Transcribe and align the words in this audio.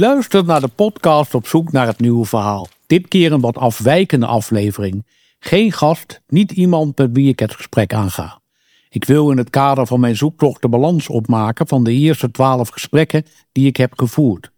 U 0.00 0.02
luistert 0.02 0.46
naar 0.46 0.60
de 0.60 0.68
podcast 0.68 1.34
op 1.34 1.46
zoek 1.46 1.72
naar 1.72 1.86
het 1.86 2.00
nieuwe 2.00 2.24
verhaal. 2.24 2.68
Dit 2.86 3.08
keer 3.08 3.32
een 3.32 3.40
wat 3.40 3.56
afwijkende 3.56 4.26
aflevering. 4.26 5.06
Geen 5.38 5.72
gast, 5.72 6.20
niet 6.28 6.52
iemand 6.52 6.98
met 6.98 7.10
wie 7.12 7.28
ik 7.28 7.38
het 7.38 7.54
gesprek 7.54 7.94
aanga. 7.94 8.40
Ik 8.88 9.04
wil 9.04 9.30
in 9.30 9.38
het 9.38 9.50
kader 9.50 9.86
van 9.86 10.00
mijn 10.00 10.16
zoektocht 10.16 10.62
de 10.62 10.68
balans 10.68 11.08
opmaken 11.08 11.68
van 11.68 11.84
de 11.84 11.92
eerste 11.92 12.30
twaalf 12.30 12.68
gesprekken 12.68 13.24
die 13.52 13.66
ik 13.66 13.76
heb 13.76 13.98
gevoerd. 13.98 14.50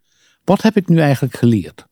Wat 0.44 0.62
heb 0.62 0.76
ik 0.76 0.88
nu 0.88 0.98
eigenlijk 0.98 1.36
geleerd? 1.36 1.86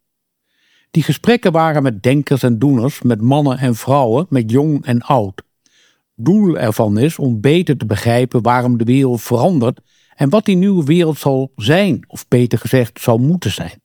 Die 0.90 1.02
gesprekken 1.02 1.52
waren 1.52 1.82
met 1.82 2.02
denkers 2.02 2.42
en 2.42 2.58
doeners, 2.58 3.02
met 3.02 3.20
mannen 3.20 3.58
en 3.58 3.74
vrouwen, 3.74 4.26
met 4.28 4.50
jong 4.50 4.84
en 4.84 5.00
oud. 5.00 5.42
Doel 6.14 6.58
ervan 6.58 6.98
is 6.98 7.18
om 7.18 7.40
beter 7.40 7.76
te 7.76 7.86
begrijpen 7.86 8.42
waarom 8.42 8.78
de 8.78 8.84
wereld 8.84 9.22
verandert 9.22 9.80
en 10.20 10.28
wat 10.28 10.44
die 10.44 10.56
nieuwe 10.56 10.84
wereld 10.84 11.18
zal 11.18 11.52
zijn, 11.56 12.04
of 12.06 12.28
beter 12.28 12.58
gezegd 12.58 13.00
zal 13.00 13.18
moeten 13.18 13.50
zijn. 13.50 13.82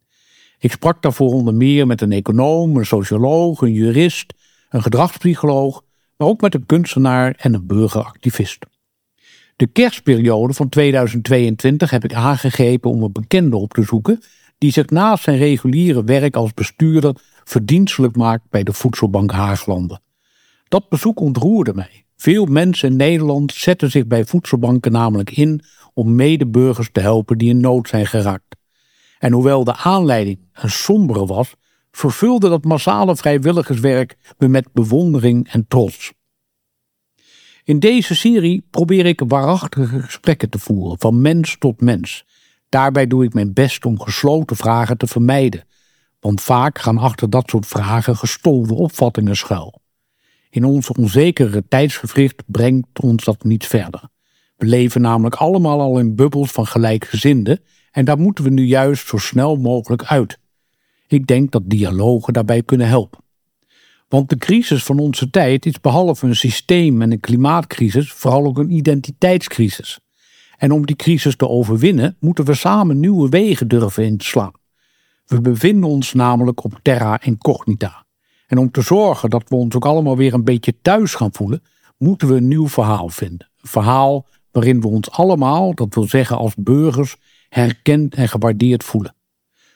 Ik 0.59 0.71
sprak 0.71 1.01
daarvoor 1.01 1.33
onder 1.33 1.53
meer 1.53 1.87
met 1.87 2.01
een 2.01 2.11
econoom, 2.11 2.77
een 2.77 2.85
socioloog, 2.85 3.61
een 3.61 3.73
jurist, 3.73 4.33
een 4.69 4.81
gedragspsycholoog, 4.81 5.81
maar 6.17 6.27
ook 6.27 6.41
met 6.41 6.53
een 6.53 6.65
kunstenaar 6.65 7.35
en 7.37 7.53
een 7.53 7.65
burgeractivist. 7.65 8.65
De 9.55 9.67
kerstperiode 9.67 10.53
van 10.53 10.69
2022 10.69 11.89
heb 11.89 12.03
ik 12.03 12.13
aangegrepen 12.13 12.91
om 12.91 13.03
een 13.03 13.11
bekende 13.11 13.57
op 13.57 13.73
te 13.73 13.83
zoeken 13.83 14.21
die 14.57 14.71
zich 14.71 14.89
naast 14.89 15.23
zijn 15.23 15.37
reguliere 15.37 16.03
werk 16.03 16.35
als 16.35 16.53
bestuurder 16.53 17.15
verdienstelijk 17.43 18.15
maakt 18.15 18.49
bij 18.49 18.63
de 18.63 18.73
Voedselbank 18.73 19.31
Haaglanden. 19.31 20.01
Dat 20.67 20.89
bezoek 20.89 21.19
ontroerde 21.19 21.73
mij. 21.73 22.04
Veel 22.15 22.45
mensen 22.45 22.89
in 22.89 22.95
Nederland 22.95 23.53
zetten 23.53 23.91
zich 23.91 24.07
bij 24.07 24.25
voedselbanken 24.25 24.91
namelijk 24.91 25.31
in 25.31 25.61
om 25.93 26.15
medeburgers 26.15 26.89
te 26.91 26.99
helpen 26.99 27.37
die 27.37 27.49
in 27.49 27.59
nood 27.59 27.87
zijn 27.87 28.07
geraakt. 28.07 28.55
En 29.19 29.31
hoewel 29.31 29.63
de 29.63 29.75
aanleiding 29.75 30.39
een 30.53 30.69
sombere 30.69 31.25
was, 31.25 31.55
vervulde 31.91 32.49
dat 32.49 32.63
massale 32.63 33.15
vrijwilligerswerk 33.15 34.17
me 34.37 34.47
met 34.47 34.73
bewondering 34.73 35.51
en 35.51 35.67
trots. 35.67 36.13
In 37.63 37.79
deze 37.79 38.15
serie 38.15 38.67
probeer 38.69 39.05
ik 39.05 39.21
waarachtige 39.27 40.01
gesprekken 40.01 40.49
te 40.49 40.59
voeren, 40.59 40.99
van 40.99 41.21
mens 41.21 41.55
tot 41.59 41.81
mens. 41.81 42.25
Daarbij 42.69 43.07
doe 43.07 43.23
ik 43.23 43.33
mijn 43.33 43.53
best 43.53 43.85
om 43.85 43.99
gesloten 43.99 44.55
vragen 44.55 44.97
te 44.97 45.07
vermijden, 45.07 45.63
want 46.19 46.41
vaak 46.41 46.79
gaan 46.79 46.97
achter 46.97 47.29
dat 47.29 47.49
soort 47.49 47.67
vragen 47.67 48.17
gestolde 48.17 48.73
opvattingen 48.73 49.35
schuil. 49.35 49.83
In 50.55 50.63
ons 50.63 50.91
onzekere 50.91 51.63
tijdsgevricht 51.67 52.43
brengt 52.45 53.01
ons 53.01 53.23
dat 53.23 53.43
niet 53.43 53.65
verder. 53.65 54.01
We 54.57 54.65
leven 54.65 55.01
namelijk 55.01 55.35
allemaal 55.35 55.81
al 55.81 55.99
in 55.99 56.15
bubbels 56.15 56.51
van 56.51 56.67
gelijkgezinden 56.67 57.59
en 57.91 58.05
daar 58.05 58.17
moeten 58.17 58.43
we 58.43 58.49
nu 58.49 58.63
juist 58.63 59.07
zo 59.07 59.17
snel 59.17 59.55
mogelijk 59.55 60.03
uit. 60.03 60.39
Ik 61.07 61.27
denk 61.27 61.51
dat 61.51 61.61
dialogen 61.65 62.33
daarbij 62.33 62.63
kunnen 62.63 62.87
helpen. 62.87 63.19
Want 64.07 64.29
de 64.29 64.37
crisis 64.37 64.83
van 64.83 64.99
onze 64.99 65.29
tijd 65.29 65.65
is 65.65 65.81
behalve 65.81 66.25
een 66.25 66.35
systeem- 66.35 67.01
en 67.01 67.11
een 67.11 67.19
klimaatcrisis 67.19 68.11
vooral 68.11 68.45
ook 68.45 68.57
een 68.57 68.71
identiteitscrisis. 68.71 69.99
En 70.57 70.71
om 70.71 70.85
die 70.85 70.95
crisis 70.95 71.35
te 71.35 71.47
overwinnen 71.47 72.17
moeten 72.19 72.45
we 72.45 72.53
samen 72.53 72.99
nieuwe 72.99 73.29
wegen 73.29 73.67
durven 73.67 74.03
inslaan. 74.03 74.51
We 75.25 75.41
bevinden 75.41 75.89
ons 75.89 76.13
namelijk 76.13 76.63
op 76.63 76.79
terra 76.81 77.21
incognita. 77.21 78.04
En 78.47 78.57
om 78.57 78.71
te 78.71 78.81
zorgen 78.81 79.29
dat 79.29 79.49
we 79.49 79.55
ons 79.55 79.75
ook 79.75 79.85
allemaal 79.85 80.17
weer 80.17 80.33
een 80.33 80.43
beetje 80.43 80.75
thuis 80.81 81.13
gaan 81.15 81.33
voelen, 81.33 81.63
moeten 81.97 82.27
we 82.27 82.35
een 82.35 82.47
nieuw 82.47 82.67
verhaal 82.67 83.09
vinden. 83.09 83.49
Een 83.61 83.69
verhaal 83.69 84.25
waarin 84.51 84.81
we 84.81 84.87
ons 84.87 85.11
allemaal, 85.11 85.73
dat 85.73 85.93
wil 85.93 86.07
zeggen 86.07 86.37
als 86.37 86.55
burgers, 86.55 87.15
herkend 87.49 88.15
en 88.15 88.29
gewaardeerd 88.29 88.83
voelen. 88.83 89.15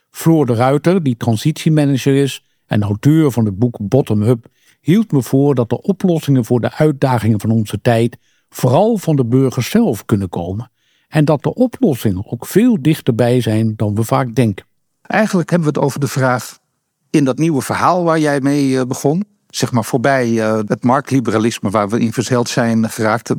Floor 0.09 0.46
de 0.46 0.53
Ruiter, 0.53 1.03
die 1.03 1.18
transitiemanager 1.18 2.16
is 2.16 2.44
en 2.66 2.84
auteur 2.84 3.31
van 3.31 3.46
het 3.46 3.59
boek 3.59 3.78
Bottom 3.81 4.22
Up, 4.22 4.47
hield 4.81 5.12
me 5.12 5.22
voor 5.22 5.56
dat 5.56 5.69
de 5.69 5.81
oplossingen 5.81 6.46
voor 6.46 6.62
de 6.62 6.74
uitdagingen 6.74 7.40
van 7.40 7.52
onze 7.52 7.81
tijd 7.81 8.18
vooral 8.50 8.97
van 8.97 9.16
de 9.16 9.25
burgers 9.25 9.69
zelf 9.69 10.06
kunnen 10.06 10.29
komen. 10.29 10.72
En 11.08 11.25
dat 11.25 11.44
de 11.44 11.53
oplossingen 11.53 12.31
ook 12.31 12.46
veel 12.46 12.81
dichterbij 12.81 13.41
zijn 13.41 13.74
dan 13.75 13.96
we 13.96 14.03
vaak 14.03 14.35
denken. 14.35 14.66
Eigenlijk 15.02 15.50
hebben 15.50 15.68
we 15.68 15.79
het 15.79 15.85
over 15.85 16.00
de 16.00 16.08
vraag 16.08 16.59
in 17.09 17.25
dat 17.25 17.38
nieuwe 17.38 17.62
verhaal 17.62 18.03
waar 18.03 18.20
jij 18.20 18.42
mee 18.42 18.80
eh, 18.80 18.86
begon. 18.86 19.25
Zeg 19.50 19.72
maar 19.72 19.86
voorbij 19.86 20.42
eh, 20.42 20.59
het 20.68 20.84
marktliberalisme 20.84 21.70
waar 21.70 21.90
we 21.90 22.00
in 22.00 22.14
verzeild 22.14 22.50
zijn 22.50 22.90
geraakt. 22.90 23.34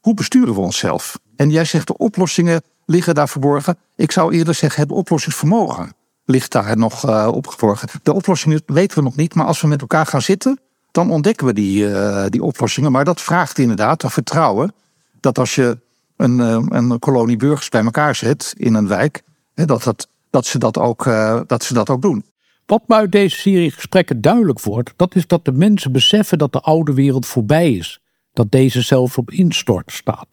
Hoe 0.00 0.14
besturen 0.14 0.54
we 0.54 0.60
onszelf? 0.60 1.18
En 1.36 1.50
jij 1.50 1.64
zegt 1.64 1.86
de 1.86 1.96
oplossingen 1.96 2.62
liggen 2.86 3.14
daar 3.14 3.28
verborgen. 3.28 3.78
Ik 3.96 4.12
zou 4.12 4.34
eerder 4.34 4.54
zeggen 4.54 4.82
het 4.82 4.92
oplossingsvermogen 4.92 5.92
ligt 6.24 6.52
daar 6.52 6.76
nog 6.76 7.26
opgeborgen. 7.26 7.88
De 8.02 8.12
oplossingen 8.12 8.62
weten 8.66 8.98
we 8.98 9.04
nog 9.04 9.16
niet, 9.16 9.34
maar 9.34 9.46
als 9.46 9.60
we 9.60 9.66
met 9.66 9.80
elkaar 9.80 10.06
gaan 10.06 10.22
zitten, 10.22 10.60
dan 10.90 11.10
ontdekken 11.10 11.46
we 11.46 11.52
die, 11.52 11.90
die 12.30 12.42
oplossingen. 12.42 12.92
Maar 12.92 13.04
dat 13.04 13.20
vraagt 13.20 13.58
inderdaad 13.58 14.00
dat 14.00 14.12
vertrouwen. 14.12 14.74
Dat 15.20 15.38
als 15.38 15.54
je 15.54 15.78
een, 16.16 16.38
een 16.74 16.98
kolonie 16.98 17.36
burgers 17.36 17.68
bij 17.68 17.84
elkaar 17.84 18.14
zet 18.14 18.54
in 18.56 18.74
een 18.74 18.88
wijk, 18.88 19.22
dat, 19.54 19.82
dat, 19.82 20.08
dat, 20.30 20.46
ze 20.46 20.58
dat, 20.58 20.78
ook, 20.78 21.04
dat 21.46 21.64
ze 21.64 21.74
dat 21.74 21.90
ook 21.90 22.02
doen. 22.02 22.24
Wat 22.68 22.88
me 22.88 22.94
uit 22.94 23.12
deze 23.12 23.36
serie 23.36 23.70
gesprekken 23.70 24.20
duidelijk 24.20 24.60
wordt, 24.60 24.92
dat 24.96 25.14
is 25.14 25.26
dat 25.26 25.44
de 25.44 25.52
mensen 25.52 25.92
beseffen 25.92 26.38
dat 26.38 26.52
de 26.52 26.60
oude 26.60 26.94
wereld 26.94 27.26
voorbij 27.26 27.72
is, 27.72 28.00
dat 28.32 28.50
deze 28.50 28.82
zelfs 28.82 29.18
op 29.18 29.30
instort 29.30 29.92
staat. 29.92 30.26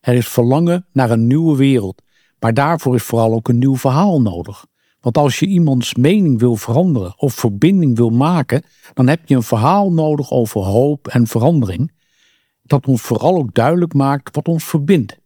Er 0.00 0.14
is 0.14 0.28
verlangen 0.28 0.86
naar 0.92 1.10
een 1.10 1.26
nieuwe 1.26 1.56
wereld, 1.56 2.02
maar 2.38 2.54
daarvoor 2.54 2.94
is 2.94 3.02
vooral 3.02 3.32
ook 3.32 3.48
een 3.48 3.58
nieuw 3.58 3.76
verhaal 3.76 4.20
nodig. 4.20 4.66
Want 5.00 5.18
als 5.18 5.38
je 5.38 5.46
iemands 5.46 5.94
mening 5.94 6.38
wil 6.38 6.56
veranderen 6.56 7.14
of 7.16 7.34
verbinding 7.34 7.96
wil 7.96 8.10
maken, 8.10 8.62
dan 8.94 9.06
heb 9.06 9.20
je 9.24 9.34
een 9.34 9.42
verhaal 9.42 9.92
nodig 9.92 10.30
over 10.30 10.60
hoop 10.60 11.08
en 11.08 11.26
verandering, 11.26 11.92
dat 12.62 12.86
ons 12.86 13.00
vooral 13.02 13.36
ook 13.36 13.54
duidelijk 13.54 13.94
maakt 13.94 14.34
wat 14.34 14.48
ons 14.48 14.64
verbindt. 14.64 15.18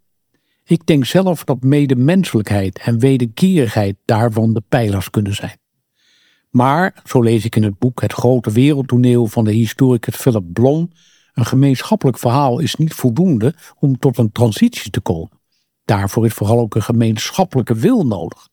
Ik 0.65 0.87
denk 0.87 1.05
zelf 1.05 1.45
dat 1.45 1.63
medemenselijkheid 1.63 2.79
en 2.79 2.99
wederkerigheid 2.99 3.97
daarvan 4.05 4.53
de 4.53 4.63
pijlers 4.69 5.11
kunnen 5.11 5.35
zijn. 5.35 5.61
Maar, 6.53 7.03
zo 7.05 7.23
lees 7.23 7.45
ik 7.45 7.57
in 7.57 7.63
het 7.63 7.79
boek 7.79 8.01
Het 8.01 8.13
grote 8.13 8.51
wereldtoneel 8.51 9.27
van 9.27 9.45
de 9.45 9.53
historicus 9.53 10.17
Philip 10.17 10.53
Blom, 10.53 10.91
een 11.35 11.45
gemeenschappelijk 11.45 12.19
verhaal 12.19 12.59
is 12.59 12.75
niet 12.75 12.95
voldoende 12.95 13.55
om 13.79 13.99
tot 13.99 14.19
een 14.19 14.33
transitie 14.33 14.91
te 14.91 15.01
komen. 15.01 15.41
Daarvoor 15.85 16.27
is 16.27 16.33
vooral 16.33 16.59
ook 16.59 16.75
een 16.75 16.83
gemeenschappelijke 16.83 17.75
wil 17.75 18.07
nodig. 18.07 18.49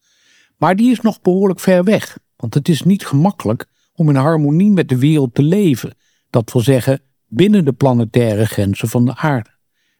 Maar 0.57 0.75
die 0.75 0.91
is 0.91 1.01
nog 1.01 1.21
behoorlijk 1.21 1.59
ver 1.59 1.83
weg, 1.83 2.17
want 2.35 2.53
het 2.53 2.69
is 2.69 2.83
niet 2.83 3.05
gemakkelijk 3.05 3.65
om 3.93 4.09
in 4.09 4.15
harmonie 4.15 4.71
met 4.71 4.89
de 4.89 4.97
wereld 4.97 5.35
te 5.35 5.43
leven, 5.43 5.95
dat 6.29 6.51
wil 6.51 6.61
zeggen 6.61 7.01
binnen 7.27 7.65
de 7.65 7.73
planetaire 7.73 8.45
grenzen 8.45 8.87
van 8.87 9.05
de 9.05 9.15
aarde. 9.15 9.49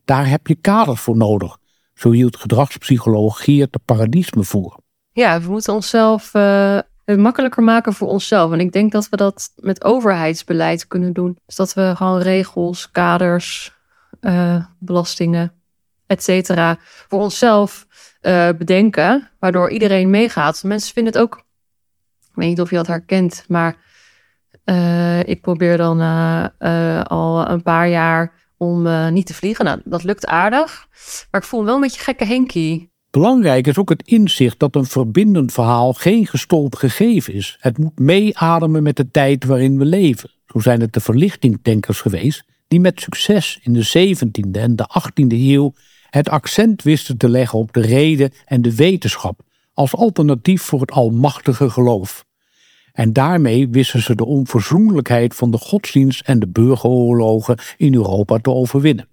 Daar 0.06 0.30
heb 0.30 0.48
je 0.48 0.56
kaders 0.56 1.02
voor 1.02 1.18
nodig, 1.18 1.58
zo 1.94 2.12
hield 2.12 2.38
gedragspsycholoog 2.38 3.44
Geert 3.44 3.74
de 3.74 3.80
Paradisme 3.86 4.44
voor. 4.44 4.80
Ja, 5.12 5.42
we 5.42 5.50
moeten 5.50 5.74
onszelf 5.74 6.34
uh, 6.34 6.80
het 7.10 7.20
makkelijker 7.20 7.64
maken 7.64 7.94
voor 7.94 8.08
onszelf. 8.08 8.52
En 8.52 8.60
ik 8.60 8.72
denk 8.72 8.92
dat 8.92 9.10
we 9.10 9.18
dat 9.18 9.52
met 9.56 9.84
overheidsbeleid 9.84 10.88
kunnen 10.88 11.14
doen. 11.14 11.38
Dus 11.46 11.56
dat 11.56 11.74
we 11.74 11.94
gewoon 11.96 12.22
regels, 12.22 12.92
kaders, 12.92 13.78
uh, 14.22 14.66
belastingen, 14.80 15.54
et 16.08 16.24
cetera, 16.24 16.78
voor 16.80 17.20
onszelf 17.20 17.88
uh, 18.22 18.50
bedenken. 18.58 19.30
Waardoor 19.40 19.70
iedereen 19.70 20.10
meegaat. 20.10 20.64
Mensen 20.64 20.94
vinden 20.94 21.14
het 21.14 21.22
ook. 21.22 21.38
Ik 22.30 22.36
weet 22.36 22.48
niet 22.48 22.62
of 22.62 22.70
je 22.70 22.76
dat 22.76 22.88
herkent, 22.88 23.46
maar 23.48 23.76
uh, 24.66 25.20
ik 25.24 25.42
probeer 25.42 25.78
dan 25.78 26.02
al 27.08 27.50
een 27.50 27.64
paar 27.64 27.88
jaar 27.88 28.34
om 28.58 29.10
niet 29.14 29.26
te 29.26 29.34
vliegen. 29.34 29.66
Nou, 29.66 29.82
dat 29.84 30.04
lukt 30.04 30.28
aardig. 30.28 30.88
Maar 31.32 31.42
ik 31.42 31.48
voel 31.48 31.66
wel 31.66 31.76
een 31.76 31.82
beetje 31.82 32.02
gekke 32.02 32.26
Henkie. 32.26 32.89
Belangrijk 33.12 33.68
is 33.68 33.78
ook 33.78 33.90
het 33.90 34.08
inzicht 34.08 34.60
dat 34.60 34.76
een 34.76 34.86
verbindend 34.86 35.52
verhaal 35.52 35.94
geen 35.94 36.28
gestold 36.28 36.76
gegeven 36.76 37.34
is. 37.34 37.58
Het 37.60 37.78
moet 37.78 38.00
meeademen 38.00 38.84
met 38.84 38.96
de 38.96 39.12
tijd 39.12 39.46
waarin 39.46 39.78
we 39.78 39.86
leven. 39.86 40.32
Zo 40.46 40.60
zijn 40.60 40.82
het 40.82 40.94
de 40.94 41.00
verlichtingdenkers 41.00 42.02
geweest 42.02 42.44
die 42.68 42.80
met 42.80 43.02
succes 43.02 43.60
in 43.62 43.74
de 43.74 44.16
17e 44.16 44.52
en 44.52 44.76
de 44.76 44.90
18e 45.02 45.28
eeuw 45.28 45.74
het 46.10 46.30
accent 46.30 46.84
wisten 46.84 47.18
te 47.18 47.30
leggen 47.30 47.60
op 47.60 47.74
de 47.74 47.82
reden 47.82 48.32
en 48.46 48.62
de 48.62 48.76
wetenschap 48.76 49.42
als 49.74 49.96
alternatief 49.96 50.62
voor 50.62 50.82
het 50.82 50.92
almachtige 50.92 51.70
geloof. 51.70 52.26
En 52.94 53.14
daarmee 53.14 53.70
wisten 53.70 54.02
ze 54.02 54.16
de 54.16 54.26
onverzoenlijkheid 54.26 55.36
van 55.36 55.52
de 55.52 55.58
godsdienst 55.58 56.22
en 56.22 56.40
de 56.40 56.48
burgeroorlogen 56.48 57.58
in 57.78 57.94
Europa 57.94 58.38
te 58.38 58.50
overwinnen. 58.50 59.09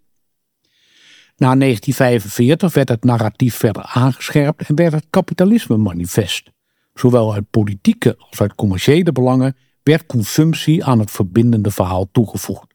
Na 1.36 1.56
1945 1.56 2.74
werd 2.74 2.88
het 2.88 3.04
narratief 3.04 3.54
verder 3.54 3.82
aangescherpt 3.82 4.68
en 4.68 4.74
werd 4.74 4.92
het 4.92 5.06
kapitalisme 5.10 5.76
manifest. 5.76 6.50
Zowel 6.94 7.34
uit 7.34 7.50
politieke 7.50 8.16
als 8.18 8.40
uit 8.40 8.54
commerciële 8.54 9.12
belangen 9.12 9.56
werd 9.82 10.06
consumptie 10.06 10.84
aan 10.84 10.98
het 10.98 11.10
verbindende 11.10 11.70
verhaal 11.70 12.08
toegevoegd. 12.12 12.74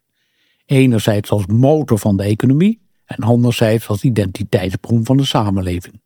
Enerzijds 0.66 1.30
als 1.30 1.46
motor 1.46 2.00
van 2.00 2.18
de 2.18 2.24
economie 2.24 2.82
en 3.06 3.18
anderzijds 3.18 3.88
als 3.88 4.04
identiteitsbron 4.04 5.06
van 5.06 5.18
de 5.18 5.26
samenleving. 5.26 6.02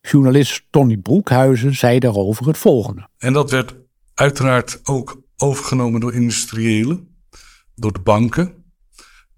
Journalist 0.00 0.66
Tony 0.70 0.96
Broekhuizen 0.96 1.74
zei 1.74 1.98
daarover 1.98 2.46
het 2.46 2.58
volgende. 2.58 3.08
En 3.18 3.32
dat 3.32 3.50
werd 3.50 3.74
uiteraard 4.14 4.80
ook 4.82 5.22
overgenomen 5.36 6.00
door 6.00 6.14
industriëlen, 6.14 7.08
door 7.74 7.92
de 7.92 8.00
banken. 8.00 8.64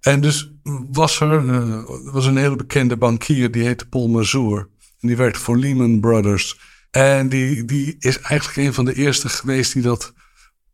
En 0.01 0.21
dus 0.21 0.54
was 0.91 1.21
er 1.21 1.45
uh, 1.45 1.83
was 2.13 2.27
een 2.27 2.37
hele 2.37 2.57
bekende 2.57 2.97
bankier, 2.97 3.51
die 3.51 3.65
heette 3.65 3.89
Paul 3.89 4.09
Mazur. 4.09 4.69
En 5.01 5.09
die 5.09 5.17
werkte 5.17 5.41
voor 5.41 5.57
Lehman 5.57 6.01
Brothers. 6.01 6.61
En 6.91 7.29
die, 7.29 7.65
die 7.65 7.97
is 7.99 8.21
eigenlijk 8.21 8.69
een 8.69 8.75
van 8.75 8.85
de 8.85 8.95
eerste 8.95 9.29
geweest 9.29 9.73
die 9.73 9.83
dat 9.83 10.13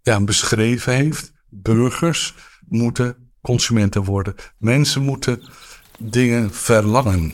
ja, 0.03 0.21
beschreven 0.21 0.95
heeft. 0.95 1.33
Burgers 1.49 2.35
moeten 2.69 3.31
consumenten 3.41 4.05
worden. 4.05 4.35
Mensen 4.59 5.03
moeten 5.03 5.43
dingen 5.99 6.55
verlangen. 6.55 7.33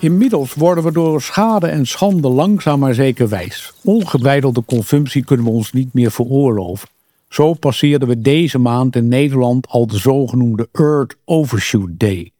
Inmiddels 0.00 0.54
worden 0.54 0.84
we 0.84 0.92
door 0.92 1.22
schade 1.22 1.66
en 1.66 1.86
schande 1.86 2.28
langzaam 2.28 2.78
maar 2.78 2.94
zeker 2.94 3.28
wijs. 3.28 3.72
Ongebreidelde 3.84 4.64
consumptie 4.64 5.24
kunnen 5.24 5.46
we 5.46 5.52
ons 5.52 5.72
niet 5.72 5.94
meer 5.94 6.10
veroorloven. 6.10 6.88
Zo 7.28 7.54
passeerden 7.54 8.08
we 8.08 8.20
deze 8.20 8.58
maand 8.58 8.96
in 8.96 9.08
Nederland 9.08 9.66
al 9.68 9.86
de 9.86 9.98
zogenoemde 9.98 10.68
Earth 10.72 11.16
Overshoot 11.24 11.88
Day. 11.90 12.32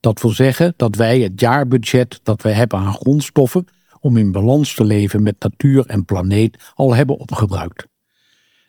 Dat 0.00 0.22
wil 0.22 0.30
zeggen 0.30 0.74
dat 0.76 0.96
wij 0.96 1.20
het 1.20 1.40
jaarbudget 1.40 2.20
dat 2.22 2.42
wij 2.42 2.52
hebben 2.52 2.78
aan 2.78 2.94
grondstoffen 2.94 3.66
om 4.00 4.16
in 4.16 4.32
balans 4.32 4.74
te 4.74 4.84
leven 4.84 5.22
met 5.22 5.36
natuur 5.38 5.86
en 5.86 6.04
planeet 6.04 6.72
al 6.74 6.94
hebben 6.94 7.18
opgebruikt. 7.18 7.86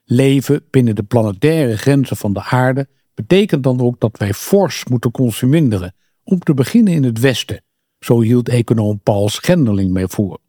Leven 0.05 0.63
binnen 0.69 0.95
de 0.95 1.03
planetaire 1.03 1.77
grenzen 1.77 2.17
van 2.17 2.33
de 2.33 2.44
aarde 2.44 2.88
betekent 3.13 3.63
dan 3.63 3.81
ook 3.81 3.99
dat 3.99 4.17
wij 4.17 4.33
fors 4.33 4.85
moeten 4.85 5.11
consumeren, 5.11 5.95
om 6.23 6.39
te 6.39 6.53
beginnen 6.53 6.94
in 6.94 7.03
het 7.03 7.19
Westen 7.19 7.61
zo 7.99 8.21
hield 8.21 8.49
econoom 8.49 8.99
Paul 8.99 9.29
Schendeling 9.29 9.91
mee 9.91 10.07
voor. 10.07 10.39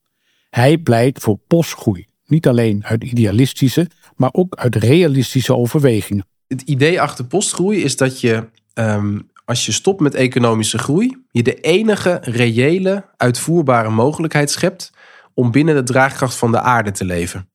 Hij 0.50 0.79
pleit 0.79 1.19
voor 1.19 1.39
postgroei, 1.47 2.06
niet 2.27 2.49
alleen 2.49 2.85
uit 2.85 3.05
idealistische, 3.05 3.91
maar 4.17 4.31
ook 4.33 4.55
uit 4.55 4.75
realistische 4.77 5.56
overwegingen. 5.56 6.27
Het 6.47 6.62
idee 6.62 7.00
achter 7.00 7.25
postgroei 7.25 7.83
is 7.83 7.97
dat 7.97 8.21
je, 8.21 8.49
ehm, 8.75 9.19
als 9.45 9.67
je 9.67 9.73
stopt 9.73 10.00
met 10.00 10.15
economische 10.15 10.79
groei, 10.79 11.23
je 11.31 11.43
de 11.43 11.55
enige 11.55 12.19
reële, 12.23 13.05
uitvoerbare 13.17 13.91
mogelijkheid 13.91 14.50
schept 14.50 14.93
om 15.35 15.50
binnen 15.50 15.75
de 15.75 15.83
draagkracht 15.83 16.35
van 16.35 16.50
de 16.50 16.61
aarde 16.61 16.91
te 16.91 17.05
leven. 17.05 17.50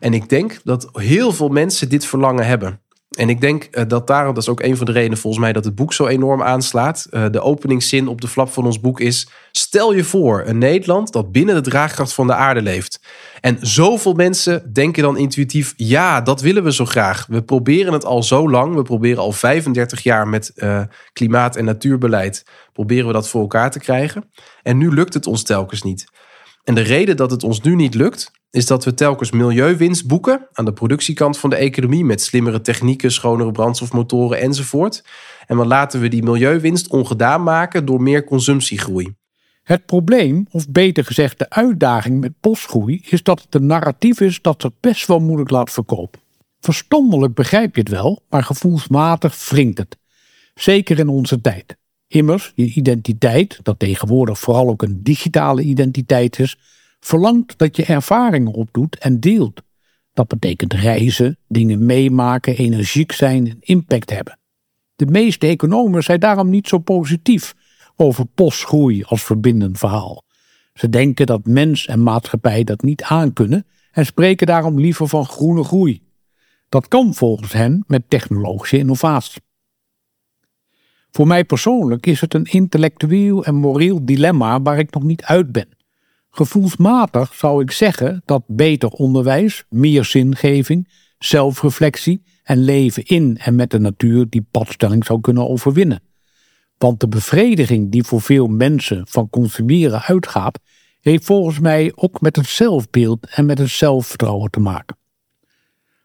En 0.00 0.14
ik 0.14 0.28
denk 0.28 0.60
dat 0.64 0.88
heel 0.92 1.32
veel 1.32 1.48
mensen 1.48 1.88
dit 1.88 2.06
verlangen 2.06 2.46
hebben. 2.46 2.80
En 3.10 3.28
ik 3.28 3.40
denk 3.40 3.68
uh, 3.70 3.84
dat 3.88 4.06
daarom, 4.06 4.34
dat 4.34 4.42
is 4.42 4.48
ook 4.48 4.62
een 4.62 4.76
van 4.76 4.86
de 4.86 4.92
redenen 4.92 5.18
volgens 5.18 5.42
mij 5.42 5.52
dat 5.52 5.64
het 5.64 5.74
boek 5.74 5.92
zo 5.92 6.06
enorm 6.06 6.42
aanslaat. 6.42 7.06
Uh, 7.10 7.24
de 7.30 7.40
openingszin 7.40 8.08
op 8.08 8.20
de 8.20 8.28
flap 8.28 8.52
van 8.52 8.64
ons 8.66 8.80
boek 8.80 9.00
is: 9.00 9.28
Stel 9.52 9.94
je 9.94 10.04
voor 10.04 10.42
een 10.46 10.58
Nederland 10.58 11.12
dat 11.12 11.32
binnen 11.32 11.54
de 11.54 11.70
draagkracht 11.70 12.12
van 12.12 12.26
de 12.26 12.34
aarde 12.34 12.62
leeft. 12.62 13.00
En 13.40 13.58
zoveel 13.60 14.12
mensen 14.12 14.72
denken 14.72 15.02
dan 15.02 15.16
intuïtief: 15.16 15.74
ja, 15.76 16.20
dat 16.20 16.40
willen 16.40 16.64
we 16.64 16.72
zo 16.72 16.84
graag. 16.84 17.26
We 17.26 17.42
proberen 17.42 17.92
het 17.92 18.04
al 18.04 18.22
zo 18.22 18.50
lang. 18.50 18.74
We 18.74 18.82
proberen 18.82 19.22
al 19.22 19.32
35 19.32 20.02
jaar 20.02 20.28
met 20.28 20.52
uh, 20.56 20.82
klimaat- 21.12 21.56
en 21.56 21.64
natuurbeleid. 21.64 22.44
Proberen 22.72 23.06
we 23.06 23.12
dat 23.12 23.28
voor 23.28 23.40
elkaar 23.40 23.70
te 23.70 23.78
krijgen. 23.78 24.30
En 24.62 24.78
nu 24.78 24.94
lukt 24.94 25.14
het 25.14 25.26
ons 25.26 25.42
telkens 25.42 25.82
niet. 25.82 26.06
En 26.64 26.74
de 26.74 26.80
reden 26.80 27.16
dat 27.16 27.30
het 27.30 27.42
ons 27.42 27.60
nu 27.60 27.74
niet 27.74 27.94
lukt, 27.94 28.30
is 28.50 28.66
dat 28.66 28.84
we 28.84 28.94
telkens 28.94 29.30
milieuwinst 29.30 30.06
boeken 30.06 30.48
aan 30.52 30.64
de 30.64 30.72
productiekant 30.72 31.38
van 31.38 31.50
de 31.50 31.56
economie 31.56 32.04
met 32.04 32.20
slimmere 32.20 32.60
technieken, 32.60 33.12
schonere 33.12 33.52
brandstofmotoren 33.52 34.40
enzovoort. 34.40 35.04
En 35.46 35.56
dan 35.56 35.66
laten 35.66 36.00
we 36.00 36.08
die 36.08 36.22
milieuwinst 36.22 36.88
ongedaan 36.88 37.42
maken 37.42 37.84
door 37.84 38.02
meer 38.02 38.24
consumptiegroei. 38.24 39.14
Het 39.62 39.86
probleem, 39.86 40.46
of 40.50 40.68
beter 40.68 41.04
gezegd 41.04 41.38
de 41.38 41.50
uitdaging 41.50 42.20
met 42.20 42.32
postgroei, 42.40 43.02
is 43.08 43.22
dat 43.22 43.42
het 43.42 43.54
een 43.54 43.66
narratief 43.66 44.20
is 44.20 44.42
dat 44.42 44.62
het 44.62 44.72
best 44.80 45.06
wel 45.06 45.20
moeilijk 45.20 45.50
laat 45.50 45.70
verkopen. 45.70 46.20
Verstandelijk 46.60 47.34
begrijp 47.34 47.74
je 47.74 47.80
het 47.80 47.90
wel, 47.90 48.22
maar 48.28 48.42
gevoelsmatig 48.42 49.48
wringt 49.48 49.78
het. 49.78 49.96
Zeker 50.54 50.98
in 50.98 51.08
onze 51.08 51.40
tijd. 51.40 51.76
Immers, 52.08 52.52
je 52.54 52.72
identiteit, 52.74 53.58
dat 53.62 53.78
tegenwoordig 53.78 54.38
vooral 54.38 54.68
ook 54.68 54.82
een 54.82 55.02
digitale 55.02 55.62
identiteit 55.62 56.38
is, 56.38 56.58
verlangt 57.00 57.58
dat 57.58 57.76
je 57.76 57.84
ervaringen 57.84 58.52
opdoet 58.52 58.98
en 58.98 59.20
deelt. 59.20 59.62
Dat 60.12 60.28
betekent 60.28 60.72
reizen, 60.72 61.38
dingen 61.48 61.86
meemaken, 61.86 62.56
energiek 62.56 63.12
zijn 63.12 63.48
en 63.48 63.56
impact 63.60 64.10
hebben. 64.10 64.38
De 64.96 65.06
meeste 65.06 65.46
economen 65.46 66.02
zijn 66.02 66.20
daarom 66.20 66.50
niet 66.50 66.68
zo 66.68 66.78
positief 66.78 67.54
over 67.96 68.26
postgroei 68.26 69.02
als 69.02 69.22
verbindend 69.22 69.78
verhaal. 69.78 70.24
Ze 70.74 70.88
denken 70.88 71.26
dat 71.26 71.46
mens 71.46 71.86
en 71.86 72.02
maatschappij 72.02 72.64
dat 72.64 72.82
niet 72.82 73.02
aankunnen 73.02 73.66
en 73.92 74.06
spreken 74.06 74.46
daarom 74.46 74.80
liever 74.80 75.08
van 75.08 75.26
groene 75.26 75.64
groei. 75.64 76.02
Dat 76.68 76.88
kan 76.88 77.14
volgens 77.14 77.52
hen 77.52 77.84
met 77.86 78.10
technologische 78.10 78.78
innovatie. 78.78 79.42
Voor 81.14 81.26
mij 81.26 81.44
persoonlijk 81.44 82.06
is 82.06 82.20
het 82.20 82.34
een 82.34 82.44
intellectueel 82.44 83.44
en 83.44 83.54
moreel 83.54 84.04
dilemma 84.04 84.62
waar 84.62 84.78
ik 84.78 84.94
nog 84.94 85.02
niet 85.02 85.22
uit 85.22 85.52
ben. 85.52 85.68
Gevoelsmatig 86.30 87.34
zou 87.34 87.62
ik 87.62 87.70
zeggen 87.70 88.22
dat 88.24 88.42
beter 88.46 88.88
onderwijs, 88.88 89.64
meer 89.68 90.04
zingeving, 90.04 90.88
zelfreflectie 91.18 92.22
en 92.42 92.58
leven 92.58 93.04
in 93.04 93.38
en 93.38 93.54
met 93.54 93.70
de 93.70 93.78
natuur 93.78 94.26
die 94.28 94.46
padstelling 94.50 95.04
zou 95.04 95.20
kunnen 95.20 95.48
overwinnen. 95.48 96.02
Want 96.78 97.00
de 97.00 97.08
bevrediging 97.08 97.90
die 97.90 98.04
voor 98.04 98.20
veel 98.20 98.46
mensen 98.46 99.06
van 99.08 99.30
consumeren 99.30 100.02
uitgaat, 100.02 100.58
heeft 101.00 101.24
volgens 101.24 101.58
mij 101.58 101.92
ook 101.94 102.20
met 102.20 102.36
het 102.36 102.46
zelfbeeld 102.46 103.26
en 103.26 103.46
met 103.46 103.58
het 103.58 103.70
zelfvertrouwen 103.70 104.50
te 104.50 104.60
maken. 104.60 104.96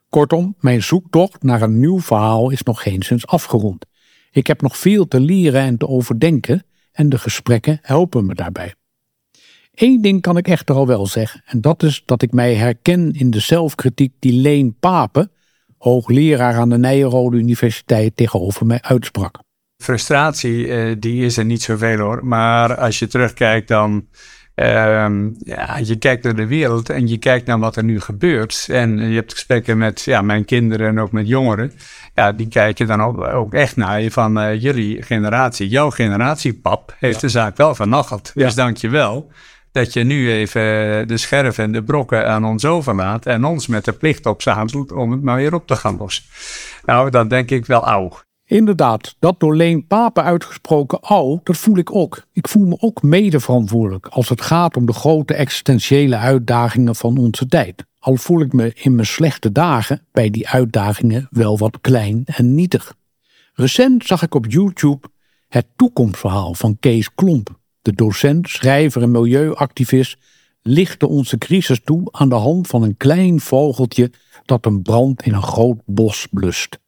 Kortom, 0.10 0.55
mijn 0.60 0.84
zoektocht 0.84 1.43
naar 1.43 1.62
een 1.62 1.79
nieuw 1.79 2.00
verhaal 2.00 2.50
is 2.50 2.63
nog 2.63 2.81
geenszins 2.81 3.27
afgerond. 3.27 3.88
Ik 4.31 4.48
heb 4.48 4.62
nog 4.62 4.77
veel 4.77 5.07
te 5.07 5.19
leren 5.19 5.62
en 5.62 5.77
te 5.77 5.88
overdenken 5.88 6.63
en 6.91 7.09
de 7.09 7.17
gesprekken 7.17 7.79
helpen 7.81 8.25
me 8.25 8.33
daarbij. 8.33 8.74
Eén 9.74 10.01
ding 10.01 10.21
kan 10.21 10.38
ik 10.38 10.48
echter 10.48 10.75
al 10.75 10.88
wel 10.88 11.07
zeggen, 11.07 11.41
en 11.45 11.62
dat 11.62 11.83
is 11.83 12.03
dat 12.05 12.21
ik 12.21 12.31
mij 12.31 12.55
herken 12.55 13.12
in 13.12 13.31
de 13.31 13.39
zelfkritiek 13.39 14.13
die 14.19 14.41
Leen 14.41 14.75
Papen, 14.79 15.31
hoogleraar 15.77 16.55
aan 16.55 16.69
de 16.69 16.77
Nijenrode 16.77 17.38
Universiteit, 17.38 18.15
tegenover 18.15 18.65
mij 18.65 18.81
uitsprak. 18.81 19.39
Frustratie, 19.77 20.67
eh, 20.67 20.95
die 21.00 21.25
is 21.25 21.38
er 21.38 21.45
niet 21.45 21.62
zoveel 21.62 21.98
hoor. 21.98 22.25
Maar 22.25 22.75
als 22.75 23.00
je 23.00 23.07
terugkijkt, 23.07 23.67
dan. 23.67 24.07
Uh, 24.60 25.08
ja, 25.38 25.78
je 25.84 25.96
kijkt 26.00 26.24
naar 26.24 26.36
de 26.36 26.48
wereld 26.48 26.89
en 26.89 27.08
je 27.08 27.18
kijkt 27.18 27.46
naar 27.46 27.60
wat 27.60 27.75
er 27.75 27.84
nu 27.84 28.00
gebeurt. 28.00 28.66
En 28.70 28.98
je 28.98 29.16
hebt 29.16 29.34
gesprekken 29.34 29.78
met 29.78 30.01
ja, 30.01 30.22
mijn 30.22 30.46
kinderen 30.46 30.88
en 30.88 31.00
ook 31.00 31.12
met 31.12 31.28
jongeren. 31.28 31.72
Ja, 32.16 32.32
die 32.32 32.48
kijken 32.48 32.88
dan 32.88 33.01
ook, 33.01 33.24
ook 33.24 33.54
echt 33.54 33.75
naar 33.75 34.01
je 34.01 34.12
van 34.12 34.39
uh, 34.39 34.62
jullie 34.62 35.01
generatie. 35.01 35.68
Jouw 35.68 35.89
generatie, 35.89 36.54
pap, 36.54 36.96
heeft 37.00 37.22
de 37.22 37.30
zaak 37.30 37.58
wel 37.58 37.75
vernacheld. 37.75 38.32
Ja. 38.34 38.46
Dus 38.46 38.56
dank 38.56 38.78
je 38.78 38.89
wel 38.89 39.32
dat 39.72 39.94
je 39.94 40.04
nu 40.04 40.32
even 40.32 40.62
de 41.08 41.18
scherf 41.18 41.58
en 41.58 41.72
de 41.72 41.84
brokken 41.84 42.28
aan 42.28 42.46
ons 42.46 42.66
overlaat 42.66 43.25
en 43.25 43.46
ons 43.46 43.68
met 43.68 43.86
de 43.86 43.94
plicht 43.94 44.25
opzadelt 44.25 44.92
om 44.92 45.12
het 45.12 45.22
maar 45.22 45.36
weer 45.36 45.54
op 45.54 45.68
te 45.68 45.75
gaan 45.75 45.98
lossen. 45.98 46.24
Nou, 46.86 47.10
dan 47.10 47.28
denk 47.28 47.51
ik 47.51 47.66
wel 47.66 47.86
auw. 47.86 48.12
Inderdaad, 48.50 49.15
dat 49.20 49.39
door 49.39 49.56
Leen 49.56 49.88
Papen 49.88 50.24
uitgesproken 50.24 51.00
au, 51.00 51.39
dat 51.44 51.58
voel 51.58 51.77
ik 51.77 51.96
ook. 51.96 52.25
Ik 52.34 52.48
voel 52.48 52.65
me 52.65 52.77
ook 52.79 53.01
mede 53.01 53.39
verantwoordelijk 53.39 54.08
als 54.08 54.29
het 54.29 54.41
gaat 54.41 54.77
om 54.77 54.86
de 54.86 54.94
grote 54.94 55.34
existentiële 55.34 56.15
uitdagingen 56.15 56.96
van 56.96 57.18
onze 57.18 57.46
tijd. 57.46 57.86
Al 58.00 58.15
voel 58.15 58.41
ik 58.41 58.53
me 58.53 58.74
in 58.74 58.96
mijn 58.96 59.08
slechte 59.08 59.51
dagen 59.51 60.06
bij 60.12 60.29
die 60.29 60.48
uitdagingen 60.48 61.27
wel 61.32 61.58
wat 61.58 61.82
klein 61.82 62.22
en 62.25 62.56
nietig. 62.56 62.94
Recent 63.53 64.06
zag 64.06 64.22
ik 64.22 64.36
op 64.36 64.46
YouTube 64.51 65.08
het 65.48 65.65
toekomstverhaal 65.75 66.53
van 66.53 66.77
Kees 66.79 67.13
Klomp. 67.13 67.60
De 67.82 67.94
docent, 67.94 68.50
schrijver 68.50 69.01
en 69.01 69.12
milieuactivist 69.12 70.18
lichtte 70.62 71.08
onze 71.08 71.38
crisis 71.38 71.82
toe 71.84 72.08
aan 72.12 72.29
de 72.29 72.36
hand 72.36 72.68
van 72.68 72.84
een 72.84 72.98
klein 72.98 73.39
vogeltje 73.39 74.12
dat 74.46 74.65
een 74.65 74.82
brand 74.82 75.22
in 75.22 75.34
een 75.34 75.44
groot 75.44 75.77
bos 75.86 76.27
blust. 76.32 76.79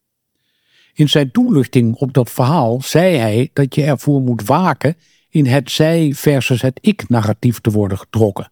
In 0.94 1.10
zijn 1.10 1.32
toelichting 1.32 1.96
op 1.96 2.14
dat 2.14 2.30
verhaal 2.30 2.82
zei 2.82 3.16
hij 3.16 3.50
dat 3.54 3.76
je 3.76 3.84
ervoor 3.84 4.22
moet 4.22 4.46
waken 4.46 4.96
in 5.30 5.46
het 5.46 5.72
zij 5.72 6.14
versus 6.14 6.62
het 6.62 6.80
ik 6.82 7.10
narratief 7.10 7.60
te 7.60 7.72
worden 7.72 7.98
getrokken. 7.98 8.52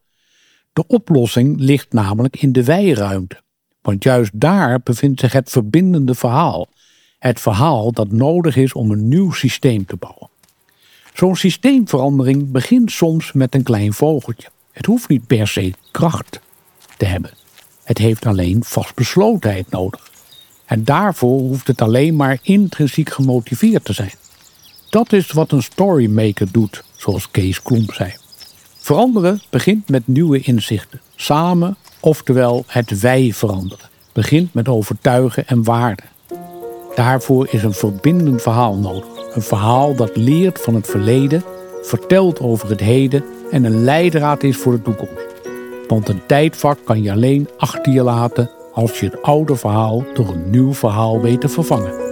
De 0.74 0.88
oplossing 0.88 1.60
ligt 1.60 1.93
namelijk 1.93 2.41
in 2.41 2.51
de 2.51 2.63
wijruimte, 2.63 3.41
want 3.81 4.03
juist 4.03 4.39
daar 4.39 4.79
bevindt 4.84 5.19
zich 5.19 5.34
het 5.34 5.50
verbindende 5.50 6.15
verhaal, 6.15 6.67
het 7.19 7.39
verhaal 7.39 7.91
dat 7.91 8.12
nodig 8.12 8.55
is 8.55 8.74
om 8.74 8.91
een 8.91 9.08
nieuw 9.08 9.31
systeem 9.31 9.86
te 9.86 9.96
bouwen. 9.96 10.29
Zo'n 11.13 11.36
systeemverandering 11.36 12.51
begint 12.51 12.91
soms 12.91 13.31
met 13.31 13.55
een 13.55 13.63
klein 13.63 13.93
vogeltje. 13.93 14.50
Het 14.72 14.86
hoeft 14.86 15.10
niet 15.10 15.27
per 15.27 15.48
se 15.48 15.74
kracht 15.91 16.39
te 16.98 17.05
hebben. 17.05 17.31
Het 17.84 17.98
heeft 17.98 18.25
alleen 18.25 18.63
vastbeslotenheid 18.63 19.69
nodig. 19.69 20.12
En 20.70 20.84
daarvoor 20.84 21.40
hoeft 21.40 21.68
het 21.68 21.82
alleen 21.82 22.16
maar 22.16 22.40
intrinsiek 22.42 23.10
gemotiveerd 23.10 23.86
te 23.86 23.94
zijn. 23.94 24.12
Dat 24.90 25.14
is 25.14 25.32
wat 25.32 25.52
een 25.52 25.64
storymaker 25.64 26.52
doet, 26.52 26.84
zoals 26.96 27.32
Kees 27.32 27.62
Klomp 27.62 27.94
zei. 27.94 28.14
Veranderen 28.78 29.42
begint 29.50 29.90
met 29.90 30.08
nieuwe 30.08 30.40
inzichten. 30.40 31.02
Samen, 31.16 31.76
oftewel 32.00 32.64
het 32.68 33.00
wij 33.00 33.32
veranderen, 33.34 33.90
begint 34.14 34.54
met 34.54 34.68
overtuigen 34.68 35.48
en 35.48 35.64
waarden. 35.64 36.06
Daarvoor 36.96 37.48
is 37.52 37.64
een 37.64 37.74
verbindend 37.74 38.42
verhaal 38.42 38.76
nodig. 38.76 39.36
Een 39.36 39.42
verhaal 39.42 39.96
dat 39.96 40.18
leert 40.18 40.62
van 40.62 40.76
het 40.76 40.88
verleden, 40.88 41.44
vertelt 41.82 42.40
over 42.40 42.70
het 42.70 42.80
heden 42.80 43.24
en 43.52 43.64
een 43.64 43.84
leidraad 43.84 44.44
is 44.44 44.58
voor 44.58 44.72
de 44.72 44.82
toekomst. 44.82 45.26
Want 45.88 46.10
een 46.10 46.26
tijdvak 46.26 46.80
kan 46.84 47.04
je 47.04 47.12
alleen 47.12 47.50
achter 47.58 47.94
je 47.94 48.04
laten 48.04 48.50
als 48.79 49.00
je 49.00 49.05
het 49.05 49.21
oude 49.21 49.55
verhaal 49.55 50.03
door 50.13 50.27
een 50.29 50.50
nieuw 50.50 50.74
verhaal 50.74 51.21
weet 51.21 51.41
te 51.41 51.50
vervangen. 51.50 52.09